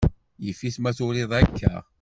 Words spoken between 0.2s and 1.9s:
Yif-it ma turiḍ akka.